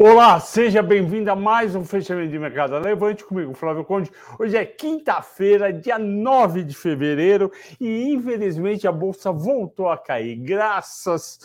[0.00, 2.78] Olá, seja bem-vindo a mais um fechamento de mercado.
[2.78, 4.12] Levante comigo, Flávio Conde.
[4.38, 7.50] Hoje é quinta-feira, dia 9 de fevereiro,
[7.80, 11.40] e infelizmente a bolsa voltou a cair, graças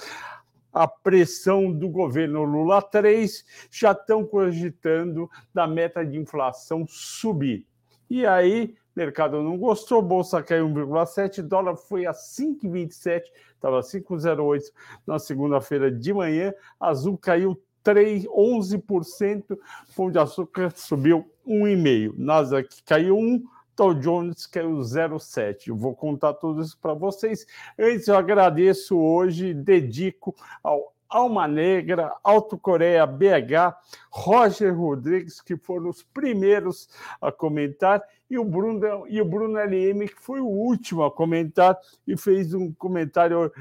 [0.71, 7.65] à pressão do governo Lula 3, já estão cogitando da meta de inflação subir.
[8.07, 13.23] E aí, mercado não gostou, bolsa caiu 1,7, dólar foi a 5,27,
[13.55, 14.61] estava 5,08
[15.07, 19.57] na segunda-feira de manhã, azul caiu 3, 11%,
[19.95, 23.43] Pão de Açúcar subiu 1,5%, Nasdaq caiu 1%,
[23.75, 25.67] Dow Jones caiu 0,7%.
[25.67, 27.45] Eu vou contar tudo isso para vocês.
[27.77, 33.77] Antes, eu agradeço hoje, dedico ao Alma Negra, Alto Coreia, BH,
[34.09, 36.89] Roger Rodrigues, que foram os primeiros
[37.21, 41.77] a comentar, e o Bruno, e o Bruno LM, que foi o último a comentar,
[42.07, 43.51] e fez um comentário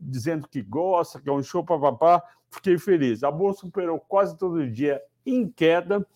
[0.00, 2.22] dizendo que gosta, que é um show papapá.
[2.48, 3.24] Fiquei feliz.
[3.24, 6.06] A bolsa superou quase todo dia em queda.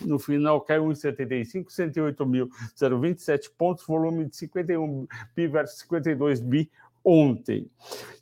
[0.00, 6.70] No final caiu 1,75, 108.027 pontos, volume de 51 bi versus 52 bi
[7.08, 7.70] ontem.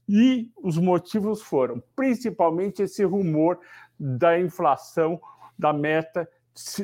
[0.09, 3.59] E os motivos foram principalmente esse rumor
[3.99, 5.21] da inflação
[5.59, 6.29] da meta.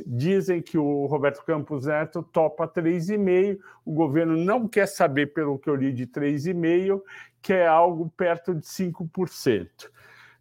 [0.06, 5.70] Dizem que o Roberto Campos Neto topa 3,5, o governo não quer saber, pelo que
[5.70, 7.00] eu li, de 3,5,
[7.40, 9.68] que é algo perto de 5%.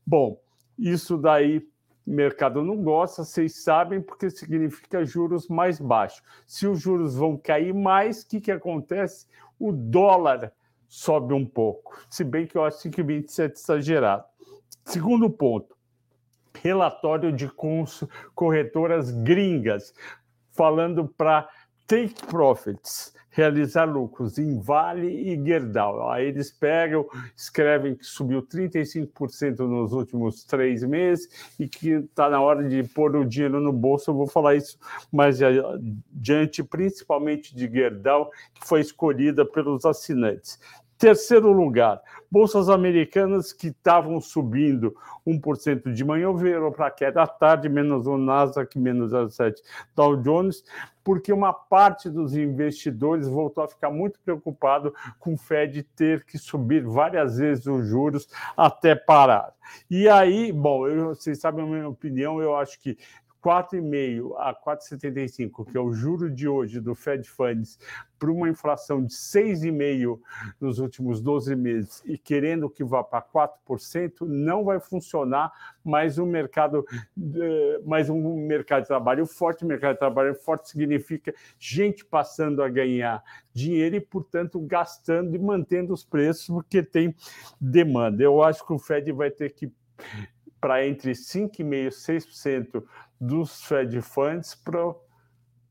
[0.06, 0.42] Bom,
[0.78, 1.60] isso daí
[2.06, 6.24] o mercado não gosta, vocês sabem, porque significa juros mais baixos.
[6.48, 9.28] Se os juros vão cair mais, o que, que acontece?
[9.60, 10.52] O dólar
[10.92, 14.26] sobe um pouco, se bem que eu acho que 27 exagerado.
[14.84, 15.74] Segundo ponto,
[16.62, 17.50] relatório de
[18.36, 19.94] corretoras gringas
[20.52, 21.48] falando para
[21.88, 26.10] take profits, realizar lucros em Vale e Gerdau.
[26.10, 32.42] Aí eles pegam, escrevem que subiu 35% nos últimos três meses e que está na
[32.42, 34.12] hora de pôr o dinheiro no bolso.
[34.12, 34.78] Eu vou falar isso
[35.12, 40.60] mais adiante, principalmente de Gerdau, que foi escolhida pelos assinantes.
[41.02, 44.96] Terceiro lugar, bolsas americanas que estavam subindo
[45.26, 49.56] 1% de manhã viram para queda à tarde, menos o Nasdaq, menos 0,7
[49.96, 50.64] Dow Jones,
[51.04, 56.38] porque uma parte dos investidores voltou a ficar muito preocupado com o Fed ter que
[56.38, 59.56] subir várias vezes os juros até parar.
[59.90, 62.96] E aí, bom, eu, vocês sabem a minha opinião, eu acho que
[63.44, 67.80] 4,5 a 4,75, que é o juro de hoje do Fed Funds,
[68.20, 70.20] para uma inflação de 6,5
[70.60, 75.52] nos últimos 12 meses e querendo que vá para 4%, não vai funcionar
[75.84, 76.86] mais um mercado,
[77.84, 79.66] mais um mercado de trabalho forte.
[79.66, 85.92] Mercado de trabalho forte significa gente passando a ganhar dinheiro e, portanto, gastando e mantendo
[85.92, 87.16] os preços porque tem
[87.60, 88.22] demanda.
[88.22, 89.72] Eu acho que o Fed vai ter que
[90.60, 92.84] para entre 5,5% e 6%
[93.22, 95.00] dos Fed Funds para o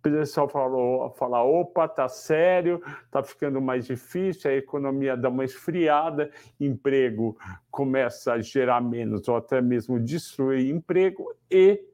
[0.03, 6.31] pessoal falou, falar, opa, tá sério, tá ficando mais difícil, a economia dá uma esfriada,
[6.59, 7.37] emprego
[7.71, 11.85] começa a gerar menos ou até mesmo destruir emprego e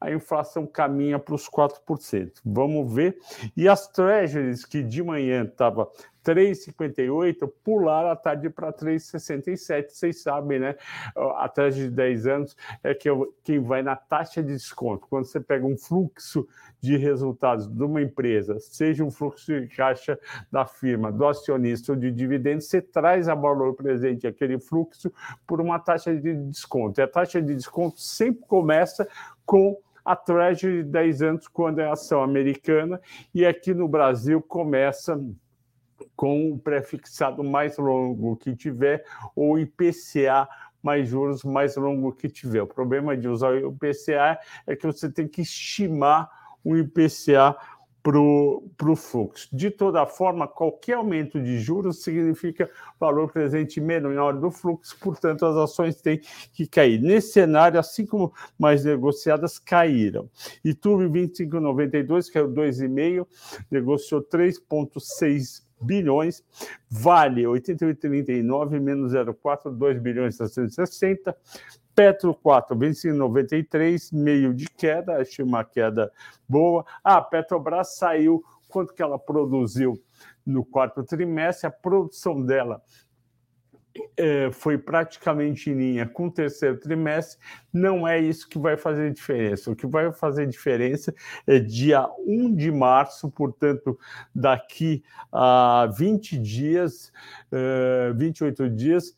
[0.00, 2.30] a inflação caminha para os 4%.
[2.44, 3.18] Vamos ver.
[3.56, 5.90] E as treasuries, que de manhã estava
[6.28, 9.88] 3,58, pularam à tarde para 3,67.
[9.88, 10.76] Vocês sabem, né?
[11.36, 13.08] A taxa de 10 anos é que
[13.42, 15.06] quem vai na taxa de desconto.
[15.08, 16.46] Quando você pega um fluxo
[16.80, 20.18] de resultados de uma empresa, seja um fluxo de caixa
[20.52, 25.10] da firma, do acionista ou de dividendos, você traz a valor presente aquele fluxo
[25.46, 27.00] por uma taxa de desconto.
[27.00, 29.08] E a taxa de desconto sempre começa
[29.46, 33.00] com a Treasury de 10 anos, quando é ação americana,
[33.34, 35.20] e aqui no Brasil começa
[36.18, 39.04] com o prefixado mais longo que tiver,
[39.36, 40.48] ou IPCA
[40.82, 42.60] mais juros mais longo que tiver.
[42.62, 44.36] O problema de usar o IPCA
[44.66, 46.28] é que você tem que estimar
[46.64, 47.56] o IPCA
[48.02, 49.48] para o fluxo.
[49.54, 52.68] De toda forma, qualquer aumento de juros significa
[52.98, 56.20] valor presente menor do fluxo, portanto, as ações têm
[56.52, 57.00] que cair.
[57.00, 60.28] Nesse cenário, as cinco mais negociadas caíram.
[60.64, 63.24] Itube 25,92 caiu 2,5,
[63.70, 66.42] negociou 3,6 bilhões,
[66.90, 71.36] Vale 88,39 menos 0,4, 2 bilhões 760,
[71.94, 76.12] Petro 4, 25,93, meio de queda, achei uma queda
[76.48, 76.84] boa.
[77.02, 80.00] Ah, a Petrobras saiu, quanto que ela produziu
[80.46, 81.66] no quarto trimestre?
[81.66, 82.80] A produção dela
[84.16, 87.38] é, foi praticamente em linha com o terceiro trimestre,
[87.72, 89.70] não é isso que vai fazer diferença.
[89.70, 91.14] O que vai fazer diferença
[91.46, 93.98] é dia 1 de março, portanto,
[94.34, 95.02] daqui
[95.32, 97.12] a 20 dias,
[97.52, 99.16] uh, 28 dias,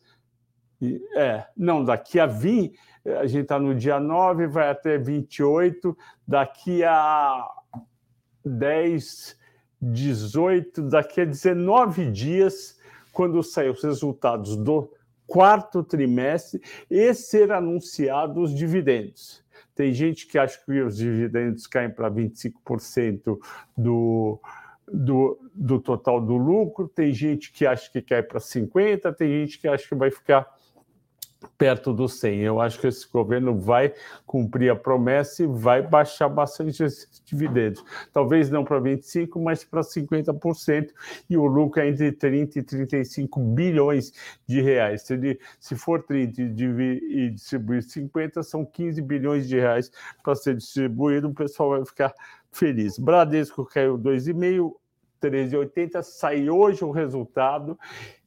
[1.15, 2.77] é, não, daqui a 20,
[3.19, 5.95] a gente está no dia 9, vai até 28,
[6.27, 7.47] daqui a
[8.43, 9.37] 10,
[9.81, 12.79] 18, daqui a 19 dias,
[13.11, 14.91] quando sair os resultados do
[15.27, 19.43] quarto trimestre e ser anunciados os dividendos.
[19.73, 23.39] Tem gente que acha que os dividendos caem para 25%
[23.75, 24.39] do,
[24.91, 29.59] do, do total do lucro, tem gente que acha que cai para 50%, tem gente
[29.59, 30.45] que acha que vai ficar
[31.57, 32.39] perto do 100.
[32.39, 33.93] Eu acho que esse governo vai
[34.25, 37.83] cumprir a promessa e vai baixar bastante esses dividendos.
[38.13, 40.89] Talvez não para 25, mas para 50%,
[41.29, 44.13] e o lucro é entre 30 e 35 bilhões
[44.47, 45.03] de reais.
[45.03, 49.91] Se, ele, se for 30 e distribuir 50, são 15 bilhões de reais
[50.23, 52.13] para ser distribuído, o pessoal vai ficar
[52.51, 52.97] feliz.
[52.97, 54.73] Bradesco caiu 2,5,
[55.21, 57.77] 13,80, sai hoje o resultado,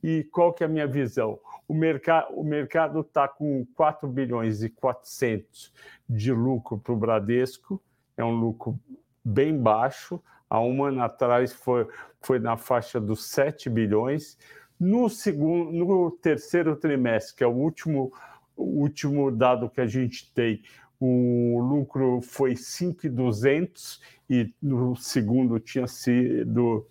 [0.02, 1.38] e qual que é a minha visão?
[1.66, 5.72] O, mercado o mercado está com 4 bilhões e 400
[6.08, 7.82] de lucro para o Bradesco,
[8.16, 8.78] é um lucro
[9.24, 10.22] bem baixo.
[10.48, 11.88] Há um ano atrás foi,
[12.20, 14.38] foi na faixa dos 7 bilhões.
[14.78, 18.12] No, segundo, no terceiro trimestre, que é o último,
[18.56, 20.62] o último dado que a gente tem,
[21.04, 26.86] o lucro foi 5,200 e no segundo tinha sido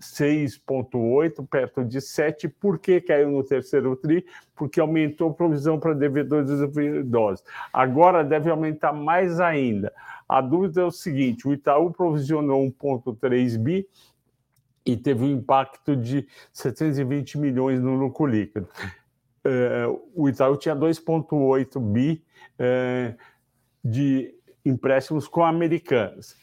[0.00, 2.48] 6,8, perto de 7.
[2.48, 4.24] Por que caiu no terceiro TRI?
[4.56, 7.44] Porque aumentou a provisão para devedores idosos.
[7.72, 9.92] Agora deve aumentar mais ainda.
[10.28, 13.86] A dúvida é o seguinte: o Itaú provisionou 1,3 bi
[14.86, 18.68] e teve um impacto de 720 milhões no lucro líquido.
[20.14, 22.22] O Itaú tinha 2,8 bi
[22.58, 23.14] é,
[23.82, 24.34] de
[24.64, 26.36] empréstimos com americanas.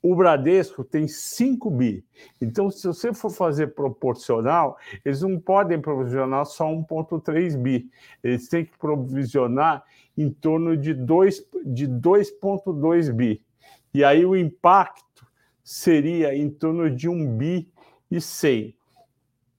[0.00, 2.04] O Bradesco tem 5 bi.
[2.40, 7.90] Então, se você for fazer proporcional, eles não podem provisionar só 1,3 bi.
[8.22, 9.82] Eles têm que provisionar
[10.16, 13.42] em torno de 2,2 bi.
[13.92, 15.26] E aí o impacto
[15.64, 17.68] seria em torno de 1 bi
[18.10, 18.77] e 100.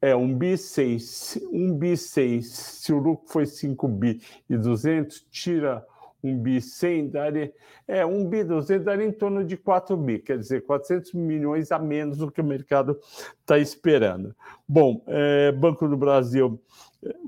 [0.01, 1.40] É, 1 bi 6.
[1.51, 2.48] 1 bi 6.
[2.48, 5.86] Se o lucro foi 5 bi e 200, tira
[6.24, 7.54] um bi 100 daria,
[7.88, 11.80] é, um bi 200 daria em torno de 4 bi, quer dizer, 400 milhões a
[11.80, 13.00] menos do que o mercado
[13.40, 14.36] está esperando.
[14.68, 16.62] Bom, é, Banco do Brasil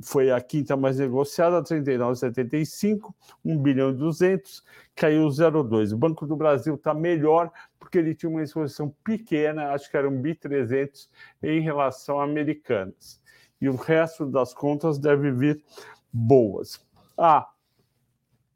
[0.02, 3.14] foi a quinta mais negociada, 39,75,
[3.44, 4.64] 1 bilhão e 200,
[4.96, 5.94] caiu 0,2.
[5.94, 10.10] O Banco do Brasil está melhor porque ele tinha uma exposição pequena, acho que era
[10.10, 11.10] um bi 300
[11.44, 13.22] em relação a americanas.
[13.60, 15.64] E o resto das contas deve vir
[16.12, 16.86] boas.
[17.18, 17.48] Ah,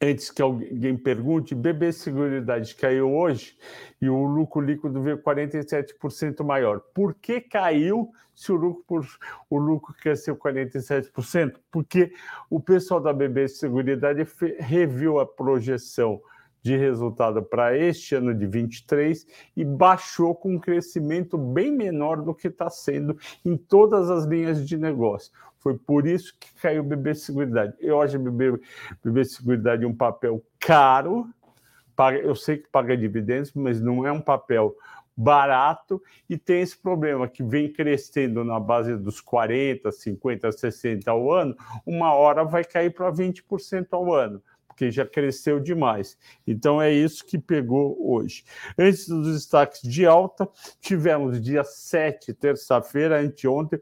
[0.01, 3.57] antes que alguém pergunte, BB Seguridade caiu hoje
[4.01, 6.79] e o lucro líquido veio 47% maior.
[6.93, 9.05] Por que caiu se o lucro,
[9.49, 11.55] o lucro cresceu 47%?
[11.71, 12.11] Porque
[12.49, 14.27] o pessoal da BB Seguridade
[14.59, 16.21] reviu a projeção
[16.65, 22.33] de resultado para este ano de 23 e baixou com um crescimento bem menor do
[22.33, 23.15] que está sendo
[23.45, 25.31] em todas as linhas de negócio.
[25.65, 27.73] Foi por isso que caiu o BB Seguridade.
[27.79, 28.61] Eu acho que BB,
[29.03, 31.27] BB Seguridade um papel caro,
[32.21, 34.75] eu sei que paga dividendos, mas não é um papel
[35.17, 35.99] barato
[36.29, 41.57] e tem esse problema que vem crescendo na base dos 40, 50, 60 ao ano,
[41.83, 44.43] uma hora vai cair para 20% ao ano
[44.75, 46.17] porque já cresceu demais.
[46.45, 48.43] Então é isso que pegou hoje.
[48.77, 50.47] Antes dos destaques de alta,
[50.81, 53.79] tivemos dia 7, terça-feira, anteontem,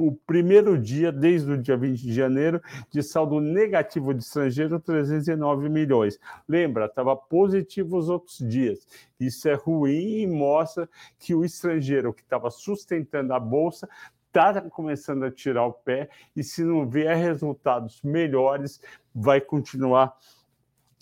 [0.00, 5.68] o primeiro dia, desde o dia 20 de janeiro, de saldo negativo de estrangeiro, 309
[5.68, 6.18] milhões.
[6.48, 8.86] Lembra, estava positivo os outros dias.
[9.18, 10.88] Isso é ruim e mostra
[11.18, 13.88] que o estrangeiro que estava sustentando a bolsa
[14.26, 18.80] está começando a tirar o pé e se não vier resultados melhores,
[19.14, 20.16] vai continuar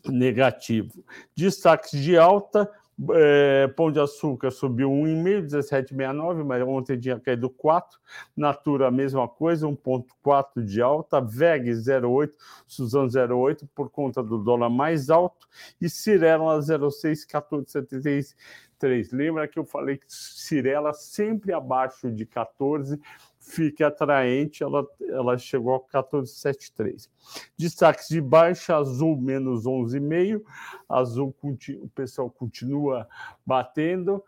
[0.06, 1.04] negativo.
[1.36, 2.70] Destaques de alta,
[3.10, 7.98] é, Pão de Açúcar subiu 1,5, 17,69, mas ontem tinha caído 4.
[8.36, 11.20] Natura, a mesma coisa, 1,4 de alta.
[11.20, 12.32] VEG 0,8,
[12.66, 15.48] Suzano 0,8, por conta do dólar mais alto.
[15.80, 19.08] E Cirela 0,6, 14,73.
[19.12, 23.00] Lembra que eu falei que Cirela sempre abaixo de 14
[23.48, 27.08] fique atraente, ela, ela chegou a 14,73.
[27.56, 30.42] Destaques de baixa, azul menos 11,5,
[30.88, 31.34] azul
[31.82, 33.08] o pessoal continua
[33.44, 34.22] batendo.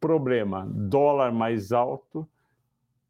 [0.00, 2.26] Problema, dólar mais alto,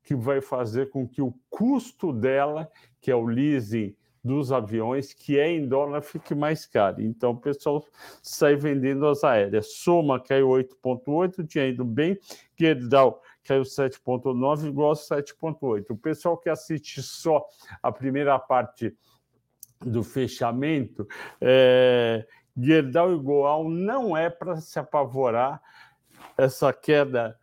[0.02, 2.69] que vai fazer com que o custo dela,
[3.00, 7.00] que é o leasing dos aviões, que é em dólar, fique mais caro.
[7.00, 7.85] Então, o pessoal
[8.23, 9.75] sai vendendo as aéreas.
[9.76, 12.19] Soma caiu 8,8, tinha ido bem.
[12.59, 15.91] Gerdau caiu 7,9, igual a 7,8.
[15.91, 17.47] O pessoal que assiste só
[17.83, 18.97] a primeira parte
[19.81, 21.07] do fechamento,
[21.41, 25.63] é, Gerdau e Goal não é para se apavorar.
[26.37, 27.39] Essa queda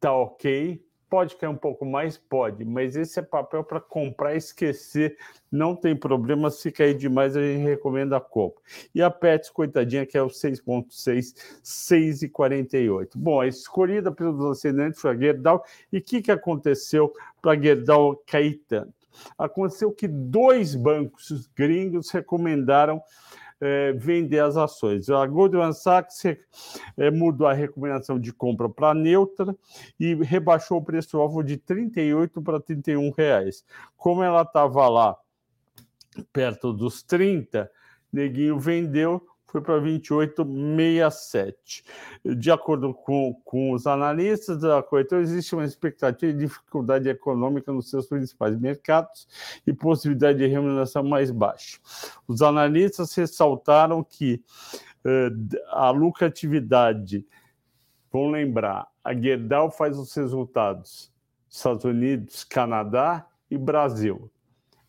[0.00, 2.18] tá ok, Pode cair um pouco mais?
[2.18, 5.16] Pode, mas esse é papel para comprar e esquecer.
[5.50, 8.60] Não tem problema, se cair demais, a gente recomenda a compra.
[8.94, 11.34] E a Pets, coitadinha, que é o 6,6,
[11.64, 13.10] 6,48.
[13.14, 15.64] Bom, a escolhida pelos assinantes foi a Gerdau.
[15.90, 18.92] E o que, que aconteceu para a Gerdau cair tanto?
[19.38, 23.02] Aconteceu que dois bancos gringos recomendaram
[23.60, 25.08] é, vender as ações.
[25.10, 26.24] A Goldman Sachs
[26.96, 29.56] é, mudou a recomendação de compra para neutra
[29.98, 33.64] e rebaixou o preço-alvo de 38 para 31 reais.
[33.96, 35.16] Como ela estava lá
[36.32, 37.70] perto dos 30,
[38.12, 41.82] Neguinho vendeu, foi para 28,67.
[42.36, 47.90] De acordo com, com os analistas da corretora, existe uma expectativa de dificuldade econômica nos
[47.90, 49.26] seus principais mercados
[49.66, 51.78] e possibilidade de remuneração mais baixa.
[52.26, 54.42] Os analistas ressaltaram que
[55.04, 55.30] eh,
[55.70, 57.26] a lucratividade,
[58.12, 61.10] vão lembrar, a Gerdau faz os resultados
[61.48, 64.30] Estados Unidos, Canadá e Brasil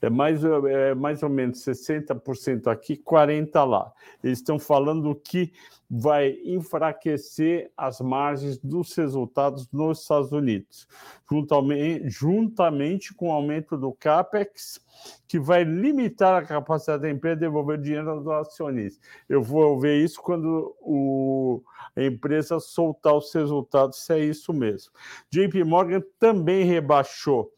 [0.02, 3.92] é mais, é mais ou menos 60% aqui, 40% lá.
[4.24, 5.52] Eles estão falando que
[5.90, 10.88] vai enfraquecer as margens dos resultados nos Estados Unidos,
[11.30, 14.80] juntamente, juntamente com o aumento do CAPEX,
[15.28, 19.02] que vai limitar a capacidade da empresa de devolver dinheiro aos acionistas.
[19.28, 21.64] Eu vou ver isso quando o,
[21.96, 24.92] a empresa soltar os resultados, se é isso mesmo.
[25.32, 27.52] JP Morgan também rebaixou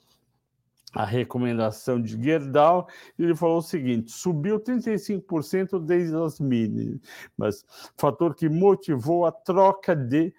[0.93, 7.65] a recomendação de Gerdau, ele falou o seguinte: subiu 35% desde as mínimas,
[7.97, 10.33] fator que motivou a troca de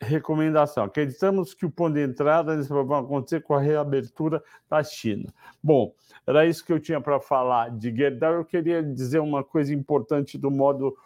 [0.00, 0.84] recomendação.
[0.84, 5.32] Acreditamos que o ponto de entrada vai acontecer com a reabertura da China.
[5.62, 5.94] Bom,
[6.26, 8.34] era isso que eu tinha para falar de Gerdau.
[8.34, 10.96] Eu queria dizer uma coisa importante do modo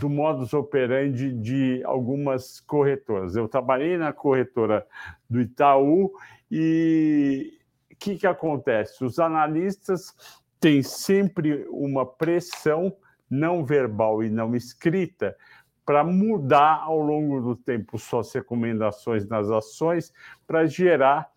[0.00, 3.34] do modus operandi de algumas corretoras.
[3.34, 4.86] Eu trabalhei na corretora
[5.28, 6.12] do Itaú
[6.50, 7.55] e
[7.98, 9.04] que, que acontece?
[9.04, 10.14] Os analistas
[10.60, 12.96] têm sempre uma pressão
[13.28, 15.36] não verbal e não escrita
[15.84, 20.12] para mudar ao longo do tempo suas recomendações nas ações
[20.46, 21.30] para gerar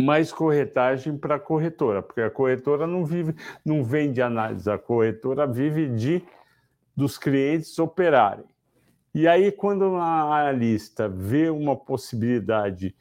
[0.00, 5.46] mais corretagem para a corretora, porque a corretora não vive, não vende análise, a corretora
[5.46, 6.24] vive de
[6.96, 8.44] dos clientes operarem.
[9.14, 12.94] E aí, quando o analista vê uma possibilidade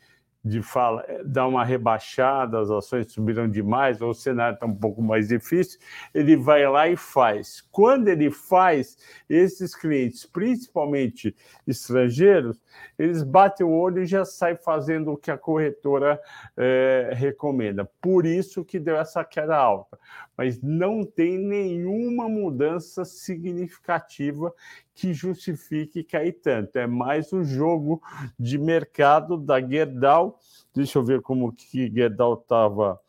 [0.43, 4.75] de fala, eh, dar uma rebaixada, as ações subiram demais, ou o cenário está um
[4.75, 5.79] pouco mais difícil,
[6.13, 7.61] ele vai lá e faz.
[7.71, 8.97] Quando ele faz,
[9.29, 11.35] esses clientes, principalmente
[11.67, 12.59] estrangeiros,
[12.97, 16.19] eles batem o olho e já saem fazendo o que a corretora
[16.57, 17.89] é, recomenda.
[18.01, 19.99] Por isso que deu essa queda alta.
[20.41, 24.51] Mas não tem nenhuma mudança significativa
[24.91, 26.79] que justifique cair tanto.
[26.79, 28.01] É mais um jogo
[28.39, 30.39] de mercado da Gerdau.
[30.73, 32.99] Deixa eu ver como que Gerdau estava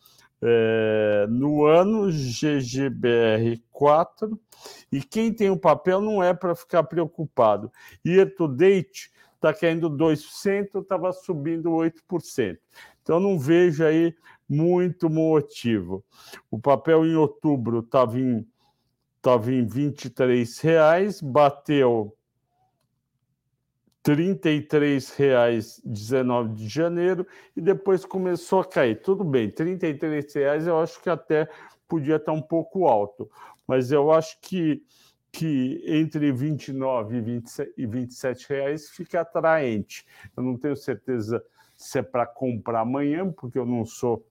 [0.43, 4.39] é, no ano, GGBR 4.
[4.93, 7.73] E quem tem o papel não é para ficar preocupado.
[8.05, 12.59] Year to date está caindo 2%, estava subindo 8%.
[13.03, 14.15] Então não vejo aí
[14.53, 16.05] muito motivo.
[16.51, 18.47] O papel em outubro estava em
[19.17, 22.13] estava em 23 reais, bateu
[24.05, 27.25] R$ 33,19 19 de janeiro
[27.57, 29.01] e depois começou a cair.
[29.01, 31.49] Tudo bem, 33 reais eu acho que até
[31.89, 33.31] podia estar um pouco alto,
[33.65, 34.83] mas eu acho que,
[35.31, 37.45] que entre 29
[37.77, 40.05] e 27 reais fica atraente.
[40.37, 41.41] Eu não tenho certeza
[41.77, 44.27] se é para comprar amanhã, porque eu não sou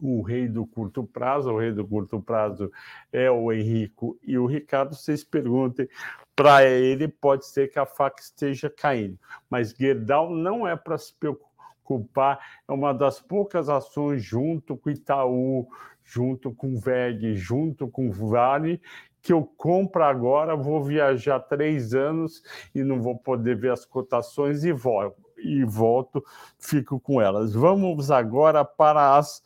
[0.00, 2.70] o rei do curto prazo, o rei do curto prazo
[3.12, 5.88] é o Henrico e o Ricardo, vocês perguntem
[6.34, 9.18] para ele, pode ser que a faca esteja caindo.
[9.48, 15.68] Mas Gerdau não é para se preocupar, é uma das poucas ações junto com Itaú,
[16.02, 18.80] junto com VEG, junto com Vale,
[19.22, 22.42] que eu compro agora, vou viajar três anos
[22.74, 26.24] e não vou poder ver as cotações e volto, e volto
[26.58, 27.52] fico com elas.
[27.52, 29.42] Vamos agora para as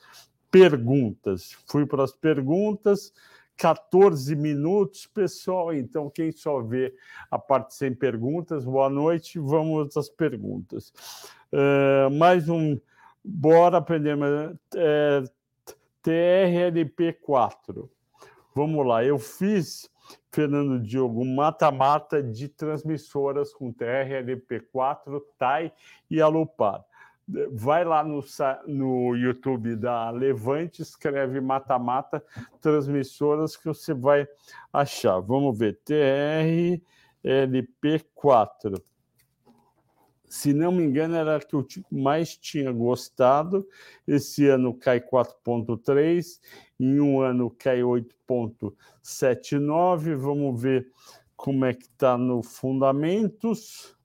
[0.55, 1.57] perguntas.
[1.67, 3.13] Fui para as perguntas,
[3.57, 5.75] 14 minutos, pessoal.
[5.75, 6.95] Então, quem só vê
[7.29, 9.37] a parte sem perguntas, boa noite.
[9.41, 10.93] Vamos às perguntas.
[11.53, 12.79] Uh, mais um.
[13.25, 14.17] Bora aprender.
[14.77, 15.25] É,
[16.05, 17.89] TRLP4.
[18.55, 19.05] Vamos lá.
[19.05, 19.91] Eu fiz,
[20.31, 25.73] Fernando Diogo, mata-mata de transmissoras com TRLP4, TAI
[26.09, 26.85] e Alupar.
[27.53, 28.25] Vai lá no,
[28.67, 32.23] no YouTube da Levante, escreve mata-mata
[32.61, 34.27] transmissoras que você vai
[34.73, 35.21] achar.
[35.21, 35.81] Vamos ver,
[37.25, 38.83] TRLP4.
[40.29, 43.67] Se não me engano, era a que eu mais tinha gostado.
[44.07, 46.41] Esse ano cai 4,3,
[46.81, 50.17] em um ano cai 8,79.
[50.17, 50.91] Vamos ver
[51.37, 53.97] como é que está no Fundamentos.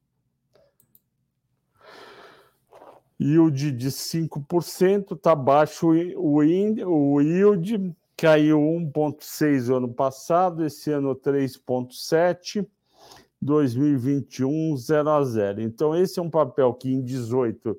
[3.19, 12.65] Yield de 5%, está baixo o, yield, caiu 1,6% ano passado, esse ano 3,7%.
[13.41, 15.61] 2021 0 a 0.
[15.61, 17.77] Então, esse é um papel que em 18,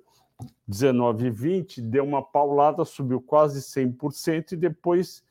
[0.67, 5.23] 19 e 20 deu uma paulada, subiu quase 100% e depois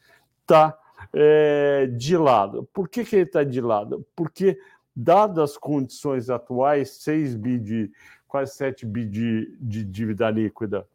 [0.42, 0.78] está
[1.14, 2.68] é, de lado.
[2.74, 4.06] Por que, que ele está de lado?
[4.16, 4.60] Porque,
[4.96, 7.92] dadas as condições atuais, 6 bi de
[8.30, 10.88] quase 7 bi de, de dívida líquida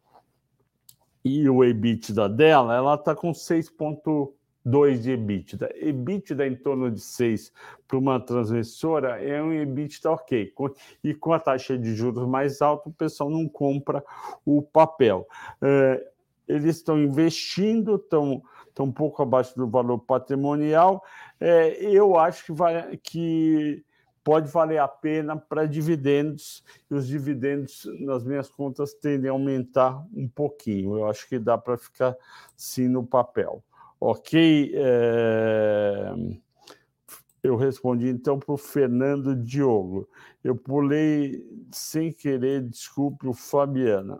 [1.24, 5.70] e o EBITDA dela, ela está com 6,2 de EBITDA.
[5.74, 7.50] EBITDA em torno de 6
[7.88, 10.52] para uma transmissora é um EBITDA ok.
[11.02, 14.04] E com a taxa de juros mais alta, o pessoal não compra
[14.44, 15.26] o papel.
[15.62, 16.06] É,
[16.46, 21.02] eles estão investindo, estão, estão um pouco abaixo do valor patrimonial.
[21.40, 23.82] É, eu acho que, vai, que
[24.24, 30.02] pode valer a pena para dividendos, e os dividendos, nas minhas contas, tendem a aumentar
[30.12, 30.96] um pouquinho.
[30.96, 32.16] Eu acho que dá para ficar
[32.56, 33.62] sim no papel.
[34.00, 34.72] Ok?
[34.74, 36.14] É...
[37.42, 40.08] Eu respondi então para o Fernando Diogo.
[40.42, 44.18] Eu pulei sem querer, desculpe, o Fabiana.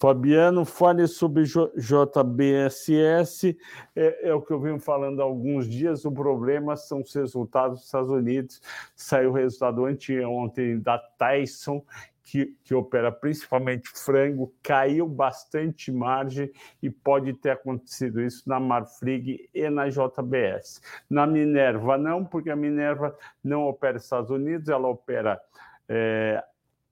[0.00, 1.42] Fabiano, fale sobre
[1.76, 3.58] JBSS.
[3.96, 6.04] É, é, o que eu venho falando há alguns dias.
[6.04, 8.62] O problema são os resultados dos Estados Unidos.
[8.94, 11.84] Saiu o resultado anteontem da Tyson,
[12.22, 19.48] que, que, opera principalmente frango, caiu bastante margem e pode ter acontecido isso na Marfrig
[19.52, 20.80] e na JBS.
[21.10, 25.40] Na Minerva, não, porque a Minerva não opera Estados Unidos, ela opera.
[25.88, 26.44] É,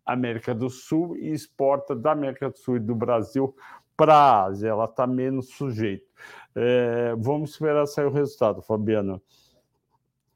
[0.06, 3.54] América do Sul e exporta da América do Sul e do Brasil
[3.96, 4.68] para a Ásia.
[4.68, 6.06] Ela está menos sujeita.
[6.54, 9.20] É, vamos esperar sair o resultado, Fabiana.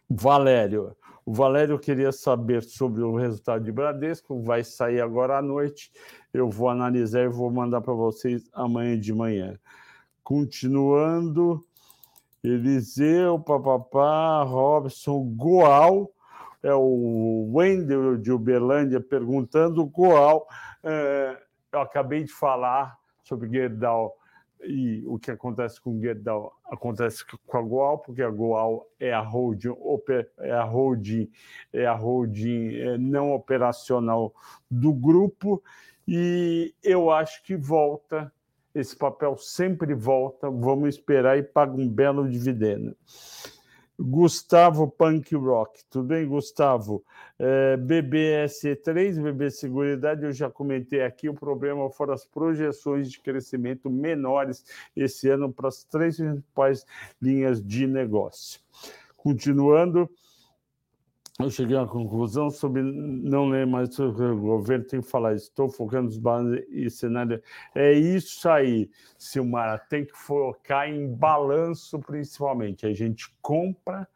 [0.09, 0.97] Valério.
[1.25, 5.93] O Valério queria saber sobre o resultado de Bradesco, vai sair agora à noite.
[6.35, 9.59] Eu vou analisar e vou mandar para vocês amanhã de manhã.
[10.25, 11.65] Continuando,
[12.43, 16.13] Eliseu, papapá, Robson, Goal
[16.63, 20.47] é o Wendel de Uberlândia perguntando, Goal,
[20.83, 21.37] é,
[21.73, 24.17] eu acabei de falar sobre Gerdau
[24.63, 26.53] e o que acontece com Gerdau.
[26.67, 29.75] Acontece com a Goal, porque a Goal é a holding,
[30.39, 31.31] é a holding,
[31.73, 34.35] é a holding é não operacional
[34.71, 35.63] do grupo.
[36.07, 38.33] E eu acho que volta,
[38.75, 42.97] esse papel sempre volta, vamos esperar e paga um belo dividendo.
[44.01, 45.85] Gustavo Punk Rock.
[45.91, 47.05] Tudo bem, Gustavo?
[47.39, 53.91] É, BBSE3, BB Seguridade, eu já comentei aqui, o problema foram as projeções de crescimento
[53.91, 54.65] menores
[54.97, 56.87] esse ano para as três principais
[57.21, 58.61] linhas de negócio.
[59.17, 60.09] Continuando,
[61.39, 65.69] eu cheguei à conclusão sobre não ler mais sobre o governo, tem que falar, estou
[65.69, 67.43] focando nos balanços e cenário.
[67.75, 72.87] É isso aí, Silmara, tem que focar em balanço principalmente.
[72.87, 74.07] A gente compra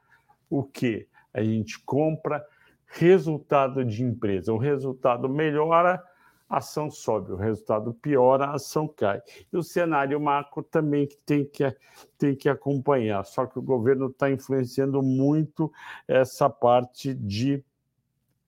[0.51, 1.09] o quê?
[1.33, 2.45] A gente compra
[2.87, 4.53] resultado de empresa.
[4.53, 6.03] O resultado melhora,
[6.49, 9.21] a ação sobe, o resultado piora, a ação cai.
[9.53, 11.75] E o cenário macro também tem que,
[12.19, 15.73] tem que acompanhar, só que o governo está influenciando muito
[16.07, 17.65] essa parte de,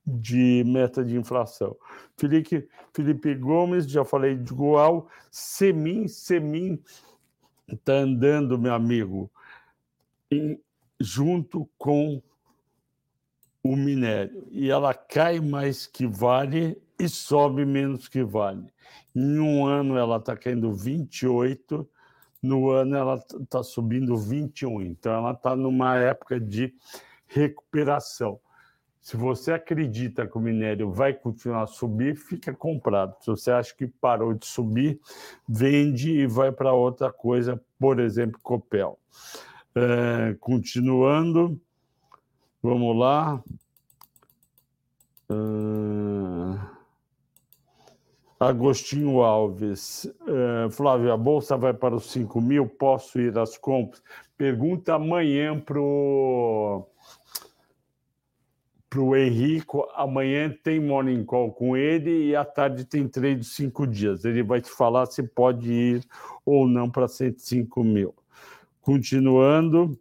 [0.07, 1.77] de meta de inflação.
[2.17, 6.83] Felipe, Felipe Gomes, já falei de Goal, Semin, Semin
[7.67, 9.31] está andando, meu amigo,
[10.31, 10.61] em,
[11.01, 12.23] junto com
[13.73, 18.67] o minério, e ela cai mais que vale e sobe menos que vale.
[19.15, 21.89] Em um ano ela está caindo 28,
[22.43, 24.83] no ano ela está subindo 21.
[24.83, 26.73] Então ela está numa época de
[27.27, 28.39] recuperação.
[29.01, 33.15] Se você acredita que o minério vai continuar a subir, fica comprado.
[33.21, 35.01] Se você acha que parou de subir,
[35.49, 38.99] vende e vai para outra coisa, por exemplo, Copel.
[39.77, 41.61] É, continuando,
[42.67, 43.43] vamos lá.
[45.31, 46.77] Uh...
[48.39, 54.03] Agostinho Alves, uh, Flávio, a bolsa vai para os 5 mil, posso ir às compras?
[54.37, 56.87] Pergunta amanhã para o
[58.91, 59.89] para o Henrico.
[59.95, 64.25] Amanhã tem morning call com ele e à tarde tem trade de cinco dias.
[64.25, 66.05] Ele vai te falar se pode ir
[66.45, 68.15] ou não para 105 mil.
[68.81, 69.99] Continuando,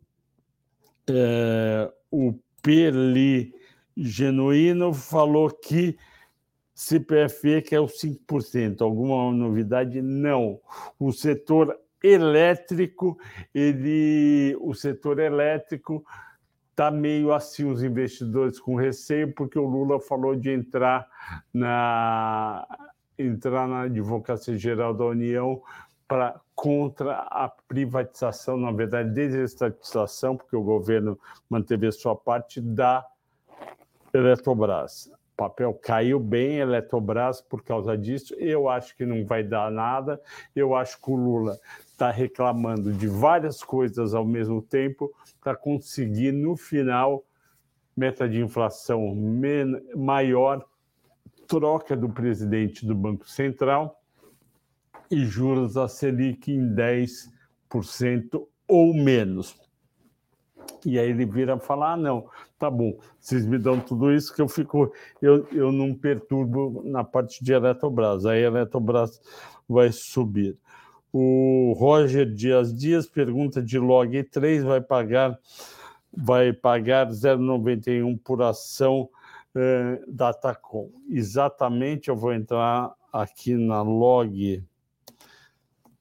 [1.09, 2.33] é, o
[2.65, 3.53] Perli
[3.95, 5.95] Genuíno falou que
[6.73, 8.81] CPFE que é o 5%.
[8.81, 10.01] Alguma novidade?
[10.01, 10.59] Não.
[10.99, 13.19] O setor elétrico,
[13.53, 16.03] ele, o setor elétrico
[16.71, 21.07] está meio assim os investidores com receio porque o Lula falou de entrar
[21.53, 22.67] na
[23.17, 25.61] entrar na advocacia geral da União
[26.07, 33.05] para contra a privatização, na verdade, desestatização, porque o governo manteve a sua parte da
[34.13, 35.11] Eletrobras.
[35.33, 38.33] O papel caiu bem, Eletrobras, por causa disso.
[38.35, 40.21] Eu acho que não vai dar nada.
[40.55, 46.31] Eu acho que o Lula está reclamando de várias coisas ao mesmo tempo para conseguir,
[46.31, 47.25] no final,
[47.97, 49.13] meta de inflação
[49.93, 50.65] maior,
[51.45, 54.01] troca do presidente do Banco Central
[55.09, 59.55] e juros da Selic em 10% ou menos.
[60.85, 64.41] E aí ele vira falar: ah, não, tá bom, vocês me dão tudo isso que
[64.41, 64.91] eu fico,
[65.21, 68.25] eu, eu não perturbo na parte de Eletrobras.
[68.25, 69.19] Aí a Eletrobras
[69.67, 70.57] vai subir.
[71.11, 75.39] O Roger Dias Dias pergunta de log 3 vai pagar
[76.17, 79.09] vai pagar 0,91 por ação
[79.53, 80.89] eh, da Tacom.
[81.09, 84.63] Exatamente, eu vou entrar aqui na log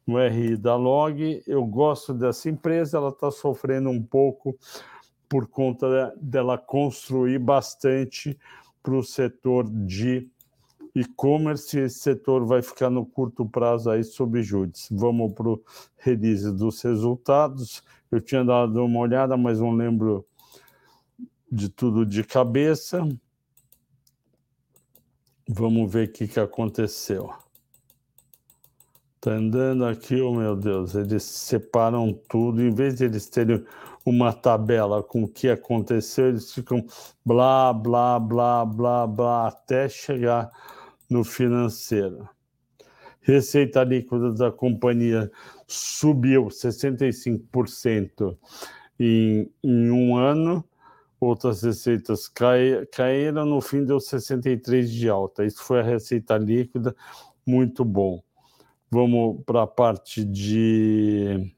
[0.07, 1.43] no RI da Log.
[1.47, 4.57] Eu gosto dessa empresa, ela está sofrendo um pouco
[5.29, 8.38] por conta dela construir bastante
[8.83, 10.29] para o setor de
[10.95, 11.79] e-commerce.
[11.79, 14.95] Esse setor vai ficar no curto prazo aí sob júdice.
[14.95, 15.62] Vamos para o
[15.97, 17.83] release dos resultados.
[18.11, 20.25] Eu tinha dado uma olhada, mas não lembro
[21.51, 23.09] de tudo de cabeça.
[25.49, 27.33] Vamos ver o que, que aconteceu.
[29.25, 33.65] Tá andando aqui, oh meu Deus, eles separam tudo, em vez de eles terem
[34.05, 36.85] uma tabela com o que aconteceu, eles ficam
[37.25, 40.51] blá, blá, blá, blá, blá, até chegar
[41.09, 42.29] no financeiro.
[43.23, 45.33] Receita líquida da companhia
[45.67, 48.37] subiu 65%
[49.01, 50.63] em, em um ano,
[51.19, 55.47] outras receitas cai, caíram, no fim deu 63% de alta.
[55.47, 56.95] Isso foi a receita líquida,
[57.47, 58.23] muito bom.
[58.94, 61.52] Vamos para a parte de,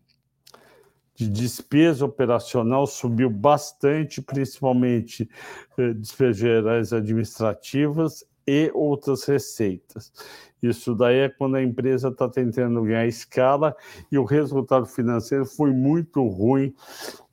[1.14, 5.28] de despesa operacional, subiu bastante, principalmente
[5.76, 10.10] eh, despesas gerais administrativas e outras receitas.
[10.62, 13.76] Isso daí é quando a empresa está tentando ganhar escala
[14.10, 16.74] e o resultado financeiro foi muito ruim,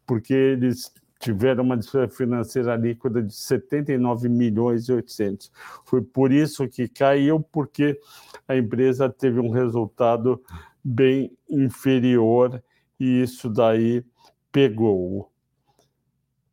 [0.06, 0.92] porque eles
[1.24, 5.50] tiveram uma despesa financeira líquida de 79 milhões e 800.
[5.86, 7.98] Foi por isso que caiu, porque
[8.46, 10.44] a empresa teve um resultado
[10.84, 12.62] bem inferior
[13.00, 14.04] e isso daí
[14.52, 15.32] pegou.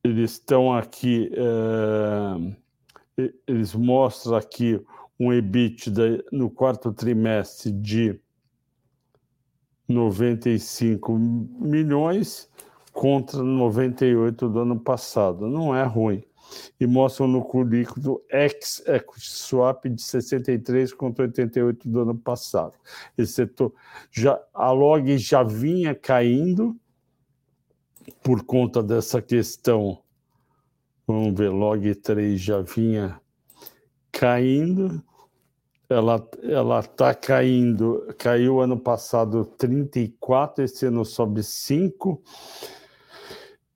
[0.05, 1.31] Eles estão aqui,
[3.19, 4.81] é, eles mostram aqui
[5.19, 8.19] um EBITDA no quarto trimestre de
[9.89, 12.49] 95 milhões
[12.93, 15.49] contra 98 do ano passado.
[15.49, 16.25] Não é ruim.
[16.81, 22.73] E mostram no currículo ex-equity swap de 63 contra 88 do ano passado.
[23.17, 23.73] Esse setor
[24.11, 26.77] já, a log já vinha caindo
[28.23, 29.99] por conta dessa questão.
[31.07, 33.21] Vamos ver, log 3 já vinha
[34.11, 35.03] caindo.
[35.89, 42.23] Ela ela está caindo, caiu ano passado 34, esse ano sobe 5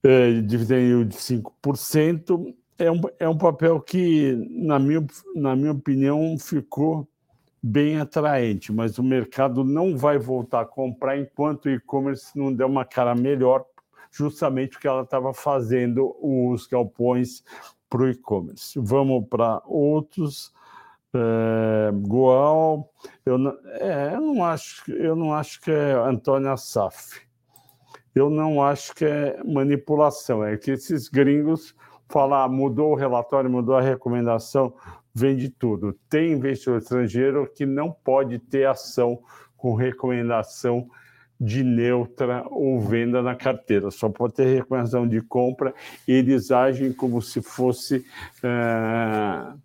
[0.04, 6.36] é, dividendo de 5%, é um, é um papel que, na minha, na minha opinião,
[6.38, 7.08] ficou
[7.62, 12.66] bem atraente, mas o mercado não vai voltar a comprar enquanto o e-commerce não der
[12.66, 13.64] uma cara melhor,
[14.10, 17.42] justamente porque ela estava fazendo os galpões
[17.88, 18.78] para o e-commerce.
[18.78, 20.52] Vamos para outros.
[21.14, 22.92] É, Goal,
[23.24, 27.23] eu não, é, eu não acho, eu não acho que é Antônio Assaf
[28.14, 31.74] eu não acho que é manipulação, é que esses gringos
[32.08, 34.74] falam, ah, mudou o relatório, mudou a recomendação,
[35.14, 35.98] vende tudo.
[36.08, 39.20] Tem investidor estrangeiro que não pode ter ação
[39.56, 40.88] com recomendação
[41.40, 45.74] de neutra ou venda na carteira, só pode ter recomendação de compra.
[46.06, 48.04] Eles agem como se fosse.
[48.42, 49.63] Uh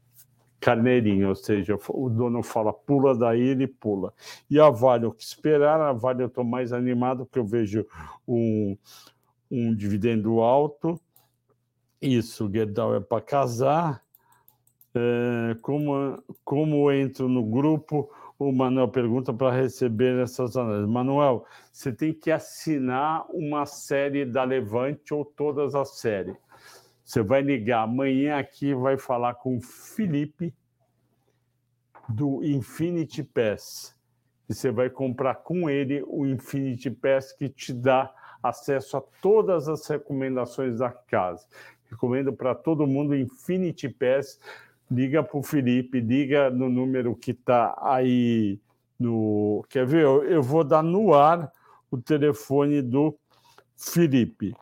[0.59, 4.13] carneirinho, ou seja, o dono fala pula daí, ele pula.
[4.49, 5.79] E a Vale, o que esperar?
[5.81, 7.85] A Vale eu estou mais animado porque eu vejo
[8.27, 8.77] um,
[9.51, 10.99] um dividendo alto
[12.01, 14.03] Isso, Gerdau é para casar.
[14.95, 18.09] É, como, como entro no grupo?
[18.37, 20.89] O Manuel pergunta para receber essas análises.
[20.89, 26.37] Manuel, você tem que assinar uma série da Levante ou todas as séries.
[27.09, 30.53] Você vai ligar amanhã aqui, vai falar com o Felipe
[32.07, 33.97] do Infinity Pass.
[34.47, 39.67] E você vai comprar com ele o Infinity Pass que te dá acesso a todas
[39.67, 41.47] as recomendações da casa.
[41.89, 44.39] Recomendo para todo mundo Infinity Pass.
[44.91, 48.59] Liga para o Felipe, liga no número que está aí
[48.99, 49.65] no.
[49.67, 50.03] Quer ver?
[50.03, 51.51] Eu vou dar no ar
[51.89, 53.17] o telefone do
[53.75, 54.53] Felipe.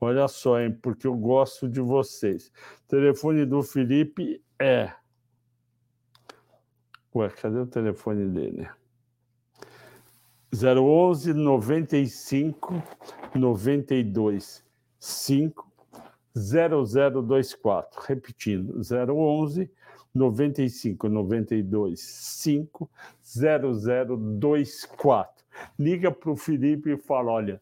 [0.00, 2.50] Olha só, hein, porque eu gosto de vocês.
[2.84, 4.92] O telefone do Felipe é.
[7.14, 8.68] Ué, cadê o telefone dele?
[10.52, 12.82] 011 95
[13.34, 14.64] 92
[14.98, 15.70] 5
[16.34, 18.00] 0024.
[18.06, 19.70] Repetindo, 011
[20.14, 22.90] 95 92 5
[23.22, 25.44] 0024.
[25.78, 27.60] Liga para o Felipe e fala: olha,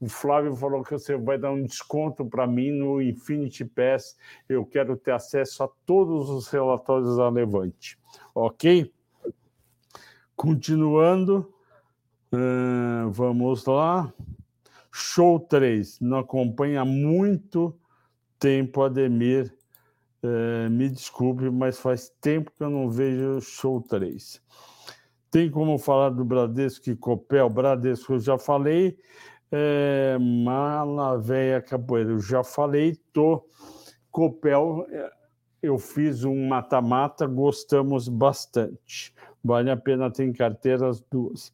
[0.00, 4.16] o Flávio falou que você vai dar um desconto para mim no Infinity Pass.
[4.48, 7.98] Eu quero ter acesso a todos os relatórios da Levante.
[8.34, 8.92] Ok?
[10.34, 11.50] Continuando,
[12.30, 14.12] uh, vamos lá.
[14.92, 16.00] Show 3.
[16.00, 17.74] Não acompanha muito
[18.38, 19.54] tempo, Ademir.
[20.22, 24.42] Uh, me desculpe, mas faz tempo que eu não vejo Show 3.
[25.30, 27.48] Tem como falar do Bradesco e Copel?
[27.48, 28.98] Bradesco eu já falei.
[29.50, 33.46] É, Mala Véia Capoeira, eu já falei, tô.
[34.10, 35.10] Copel, é,
[35.62, 39.14] eu fiz um mata-mata, gostamos bastante.
[39.44, 41.52] Vale a pena ter em carteira as duas.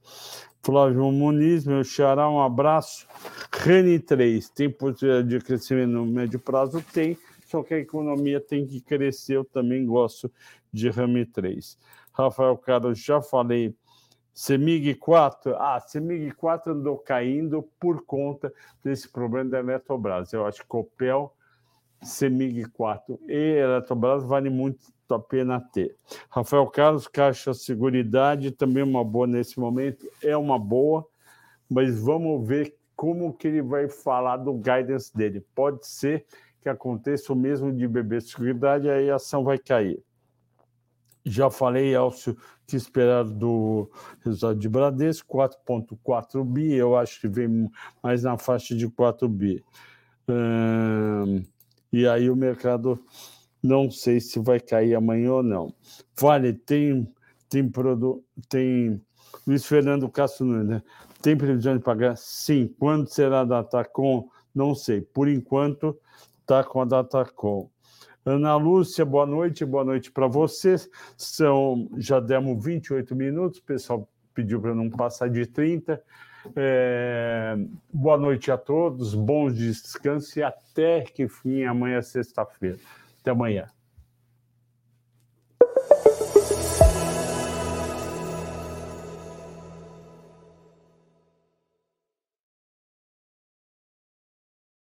[0.62, 3.06] Flávio Muniz, meu xará, um abraço.
[3.52, 6.82] Reni 3, tem possibilidade de crescimento no médio prazo?
[6.92, 10.32] Tem, só que a economia tem que crescer, eu também gosto
[10.72, 11.76] de Rami 3.
[12.12, 13.74] Rafael Carlos, já falei
[14.34, 20.32] CEMIG 4, ah, CEMIG 4 andou caindo por conta desse problema da Eletrobras.
[20.32, 21.34] Eu acho que Copel,
[22.02, 25.94] CEMIG 4 e Eletrobras vale muito a pena ter.
[26.30, 31.06] Rafael Carlos, Caixa Seguridade, também uma boa nesse momento, é uma boa,
[31.68, 35.44] mas vamos ver como que ele vai falar do guidance dele.
[35.54, 36.24] Pode ser
[36.62, 40.02] que aconteça o mesmo de BB Seguridade, aí a ação vai cair.
[41.24, 43.90] Já falei, Elcio, que esperar do
[44.24, 47.70] resultado de Bradesco, 4,4 bi, eu acho que vem
[48.02, 49.62] mais na faixa de 4 bi.
[50.28, 51.44] Hum,
[51.92, 52.98] e aí o mercado
[53.62, 55.74] não sei se vai cair amanhã ou não.
[56.18, 57.08] Vale, tem,
[57.48, 59.00] tem, produ, tem
[59.46, 60.82] Luiz Fernando Castro Nunes, né?
[61.20, 62.16] Tem previsão de pagar?
[62.16, 62.74] Sim.
[62.78, 64.28] Quando será a Datacom?
[64.54, 65.00] Não sei.
[65.00, 65.96] Por enquanto,
[66.40, 67.70] está com a Datacom.
[68.24, 70.88] Ana Lúcia, boa noite, boa noite para vocês.
[71.16, 76.00] São, já demos 28 minutos, o pessoal pediu para não passar de 30.
[76.54, 77.56] É,
[77.92, 82.78] boa noite a todos, bons descansos e até que fim amanhã, sexta-feira.
[83.20, 83.68] Até amanhã.